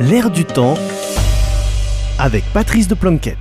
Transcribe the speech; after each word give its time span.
L'air 0.00 0.28
du 0.28 0.44
temps 0.44 0.74
avec 2.18 2.42
Patrice 2.52 2.88
de 2.88 2.96
Planquette. 2.96 3.38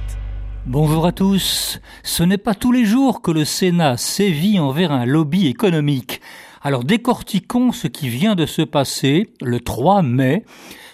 Bonjour 0.68 1.08
à 1.08 1.12
tous. 1.12 1.82
Ce 2.04 2.22
n'est 2.22 2.38
pas 2.38 2.54
tous 2.54 2.72
les 2.72 2.86
jours 2.86 3.24
que 3.24 3.32
le 3.32 3.44
Sénat 3.44 3.98
sévit 3.98 4.60
envers 4.60 4.92
un 4.92 5.08
lobby 5.08 5.48
économique. 5.48 6.22
Alors 6.62 6.84
décortiquons 6.84 7.72
ce 7.72 7.88
qui 7.88 8.08
vient 8.08 8.36
de 8.36 8.46
se 8.46 8.62
passer 8.62 9.34
le 9.42 9.62
3 9.62 10.04
mai, 10.04 10.46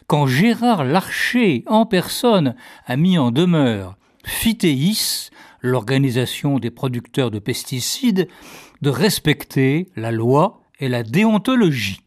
quand 0.08 0.28
Gérard 0.28 0.86
Larcher 0.86 1.66
en 1.68 1.86
personne 1.86 2.56
a 2.86 2.96
mis 2.96 3.18
en 3.18 3.32
demeure 3.32 3.98
Fitéis, 4.24 5.30
l'organisation 5.60 6.60
des 6.60 6.72
producteurs 6.72 7.32
de 7.32 7.40
pesticides, 7.40 8.30
de 8.82 8.90
respecter 8.90 9.90
la 9.98 10.14
loi 10.14 10.62
et 10.80 10.88
la 10.88 11.04
déontologie, 11.04 12.00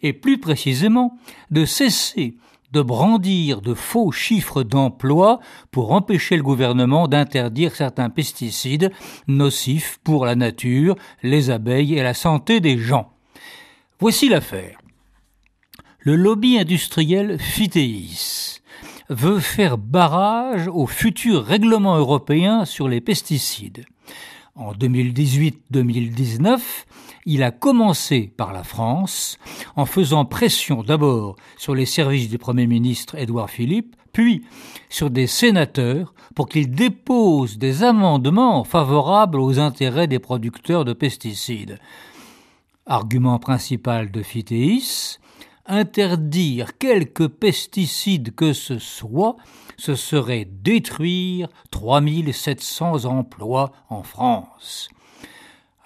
et 0.00 0.14
plus 0.14 0.38
précisément 0.38 1.18
de 1.50 1.66
cesser 1.66 2.38
de 2.74 2.82
brandir 2.82 3.62
de 3.62 3.72
faux 3.72 4.10
chiffres 4.10 4.64
d'emploi 4.64 5.38
pour 5.70 5.92
empêcher 5.92 6.36
le 6.36 6.42
gouvernement 6.42 7.06
d'interdire 7.06 7.74
certains 7.74 8.10
pesticides 8.10 8.90
nocifs 9.28 10.00
pour 10.02 10.26
la 10.26 10.34
nature, 10.34 10.96
les 11.22 11.50
abeilles 11.50 11.94
et 11.94 12.02
la 12.02 12.14
santé 12.14 12.58
des 12.60 12.76
gens. 12.76 13.12
Voici 14.00 14.28
l'affaire. 14.28 14.78
Le 16.00 16.16
lobby 16.16 16.58
industriel 16.58 17.38
Fitéis 17.38 18.60
veut 19.08 19.38
faire 19.38 19.78
barrage 19.78 20.66
au 20.66 20.88
futur 20.88 21.44
règlement 21.44 21.96
européen 21.96 22.64
sur 22.64 22.88
les 22.88 23.00
pesticides. 23.00 23.84
En 24.56 24.72
2018-2019, 24.72 26.58
il 27.26 27.42
a 27.42 27.50
commencé 27.50 28.32
par 28.36 28.52
la 28.52 28.64
France, 28.64 29.38
en 29.76 29.86
faisant 29.86 30.24
pression 30.24 30.82
d'abord 30.82 31.36
sur 31.56 31.74
les 31.74 31.86
services 31.86 32.28
du 32.28 32.38
Premier 32.38 32.66
ministre 32.66 33.16
Édouard 33.16 33.50
Philippe, 33.50 33.96
puis 34.12 34.44
sur 34.88 35.10
des 35.10 35.26
sénateurs 35.26 36.14
pour 36.34 36.48
qu'ils 36.48 36.70
déposent 36.70 37.58
des 37.58 37.82
amendements 37.82 38.64
favorables 38.64 39.40
aux 39.40 39.58
intérêts 39.58 40.06
des 40.06 40.18
producteurs 40.18 40.84
de 40.84 40.92
pesticides. 40.92 41.78
Argument 42.86 43.38
principal 43.38 44.10
de 44.10 44.22
Fitéis, 44.22 45.18
interdire 45.66 46.76
quelques 46.78 47.28
pesticides 47.28 48.34
que 48.34 48.52
ce 48.52 48.78
soit, 48.78 49.36
ce 49.76 49.94
serait 49.94 50.44
détruire 50.44 51.48
3700 51.70 53.06
emplois 53.06 53.72
en 53.88 54.02
France. 54.02 54.88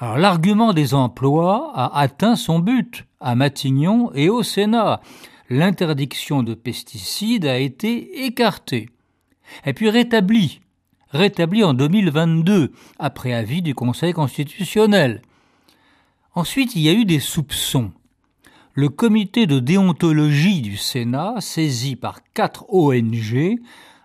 L'argument 0.01 0.73
des 0.73 0.95
emplois 0.95 1.73
a 1.75 1.99
atteint 1.99 2.37
son 2.37 2.61
but 2.61 3.05
à 3.21 3.35
Matignon 3.35 4.13
et 4.15 4.29
au 4.29 4.43
Sénat. 4.43 5.01
L'interdiction 5.51 6.43
de 6.43 6.55
pesticides 6.55 7.47
a 7.47 7.59
été 7.59 8.25
écartée, 8.27 8.91
et 9.65 9.73
puis 9.73 9.89
rétablie, 9.91 10.61
rétablie 11.11 11.65
en 11.65 11.75
2022, 11.75 12.73
après 12.99 13.33
avis 13.33 13.63
du 13.63 13.75
Conseil 13.75 14.13
constitutionnel. 14.13 15.23
Ensuite, 16.35 16.77
il 16.77 16.83
y 16.83 16.89
a 16.89 16.93
eu 16.93 17.05
des 17.05 17.21
soupçons 17.21 17.93
le 18.79 18.89
comité 18.89 19.49
de 19.49 19.59
déontologie 19.59 20.61
du 20.61 20.77
Sénat, 20.77 21.41
saisi 21.41 21.97
par 21.97 22.21
quatre 22.33 22.73
ONG, 22.73 23.59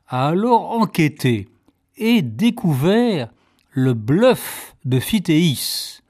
a 0.08 0.30
alors 0.30 0.72
enquêté 0.72 1.48
et 1.96 2.24
découvert 2.24 3.30
le 3.74 3.94
bluff 3.94 4.76
de 4.86 5.00
Fitéis, 5.00 6.02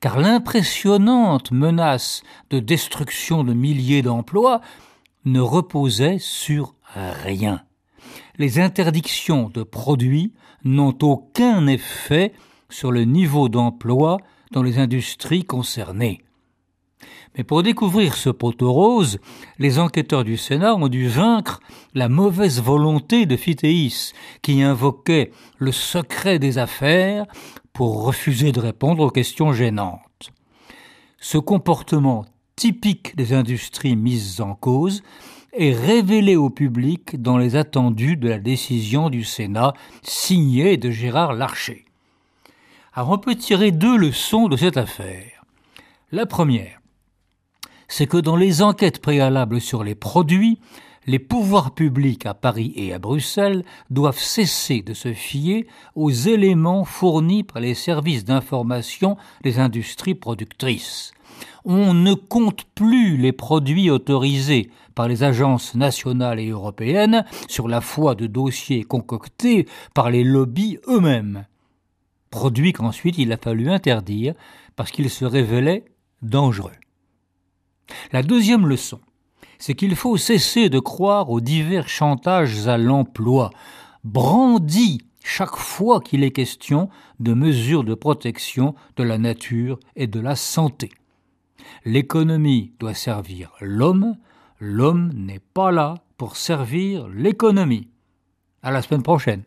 car 0.00 0.18
l'impressionnante 0.18 1.52
menace 1.52 2.22
de 2.50 2.58
destruction 2.58 3.44
de 3.44 3.52
milliers 3.52 4.02
d'emplois 4.02 4.60
ne 5.24 5.40
reposait 5.40 6.18
sur 6.18 6.74
rien. 6.94 7.62
Les 8.38 8.58
interdictions 8.58 9.50
de 9.50 9.62
produits 9.62 10.32
n'ont 10.64 10.96
aucun 11.02 11.66
effet 11.66 12.32
sur 12.70 12.90
le 12.90 13.04
niveau 13.04 13.48
d'emploi 13.48 14.18
dans 14.50 14.62
les 14.62 14.78
industries 14.78 15.44
concernées. 15.44 16.22
Mais 17.36 17.44
pour 17.44 17.62
découvrir 17.62 18.14
ce 18.14 18.28
poteau 18.28 18.72
rose, 18.72 19.18
les 19.58 19.78
enquêteurs 19.78 20.24
du 20.24 20.36
Sénat 20.36 20.74
ont 20.74 20.88
dû 20.88 21.08
vaincre 21.08 21.60
la 21.94 22.08
mauvaise 22.08 22.60
volonté 22.60 23.24
de 23.24 23.36
Fitéis, 23.36 24.12
qui 24.42 24.62
invoquait 24.62 25.32
le 25.58 25.72
secret 25.72 26.38
des 26.38 26.58
affaires 26.58 27.24
pour 27.72 28.04
refuser 28.04 28.52
de 28.52 28.60
répondre 28.60 29.04
aux 29.04 29.10
questions 29.10 29.52
gênantes. 29.52 30.30
Ce 31.18 31.38
comportement 31.38 32.26
typique 32.56 33.16
des 33.16 33.32
industries 33.32 33.96
mises 33.96 34.40
en 34.40 34.54
cause 34.54 35.02
est 35.54 35.72
révélé 35.72 36.36
au 36.36 36.50
public 36.50 37.20
dans 37.20 37.38
les 37.38 37.56
attendus 37.56 38.16
de 38.16 38.28
la 38.28 38.38
décision 38.38 39.08
du 39.08 39.24
Sénat 39.24 39.72
signée 40.02 40.76
de 40.76 40.90
Gérard 40.90 41.32
Larcher. 41.32 41.86
Alors 42.94 43.10
on 43.10 43.18
peut 43.18 43.36
tirer 43.36 43.70
deux 43.70 43.96
leçons 43.96 44.48
de 44.48 44.56
cette 44.56 44.76
affaire. 44.76 45.44
La 46.10 46.26
première, 46.26 46.81
c'est 47.92 48.06
que 48.06 48.16
dans 48.16 48.36
les 48.36 48.62
enquêtes 48.62 49.02
préalables 49.02 49.60
sur 49.60 49.84
les 49.84 49.94
produits, 49.94 50.58
les 51.06 51.18
pouvoirs 51.18 51.74
publics 51.74 52.24
à 52.24 52.32
Paris 52.32 52.72
et 52.74 52.94
à 52.94 52.98
Bruxelles 52.98 53.64
doivent 53.90 54.18
cesser 54.18 54.80
de 54.80 54.94
se 54.94 55.12
fier 55.12 55.66
aux 55.94 56.10
éléments 56.10 56.86
fournis 56.86 57.42
par 57.42 57.60
les 57.60 57.74
services 57.74 58.24
d'information 58.24 59.18
des 59.42 59.58
industries 59.58 60.14
productrices. 60.14 61.12
On 61.66 61.92
ne 61.92 62.14
compte 62.14 62.64
plus 62.74 63.18
les 63.18 63.32
produits 63.32 63.90
autorisés 63.90 64.70
par 64.94 65.06
les 65.06 65.22
agences 65.22 65.74
nationales 65.74 66.40
et 66.40 66.48
européennes 66.48 67.26
sur 67.46 67.68
la 67.68 67.82
foi 67.82 68.14
de 68.14 68.26
dossiers 68.26 68.84
concoctés 68.84 69.68
par 69.92 70.10
les 70.10 70.24
lobbies 70.24 70.78
eux-mêmes. 70.88 71.44
Produits 72.30 72.72
qu'ensuite 72.72 73.18
il 73.18 73.34
a 73.34 73.36
fallu 73.36 73.68
interdire 73.68 74.32
parce 74.76 74.90
qu'ils 74.90 75.10
se 75.10 75.26
révélaient 75.26 75.84
dangereux. 76.22 76.72
La 78.12 78.22
deuxième 78.22 78.66
leçon, 78.66 79.00
c'est 79.58 79.74
qu'il 79.74 79.96
faut 79.96 80.16
cesser 80.16 80.68
de 80.68 80.78
croire 80.78 81.30
aux 81.30 81.40
divers 81.40 81.88
chantages 81.88 82.66
à 82.66 82.78
l'emploi, 82.78 83.50
brandis 84.04 85.02
chaque 85.24 85.56
fois 85.56 86.00
qu'il 86.00 86.24
est 86.24 86.32
question 86.32 86.88
de 87.20 87.32
mesures 87.32 87.84
de 87.84 87.94
protection 87.94 88.74
de 88.96 89.04
la 89.04 89.18
nature 89.18 89.78
et 89.94 90.06
de 90.06 90.20
la 90.20 90.36
santé. 90.36 90.90
L'économie 91.84 92.72
doit 92.80 92.94
servir 92.94 93.52
l'homme, 93.60 94.16
l'homme 94.58 95.12
n'est 95.14 95.40
pas 95.54 95.70
là 95.70 95.94
pour 96.16 96.36
servir 96.36 97.08
l'économie. 97.08 97.88
À 98.62 98.70
la 98.70 98.82
semaine 98.82 99.02
prochaine. 99.02 99.42